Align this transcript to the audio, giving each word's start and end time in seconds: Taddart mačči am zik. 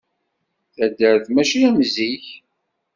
Taddart 0.75 1.25
mačči 1.31 1.59
am 1.67 1.77
zik. 1.93 2.25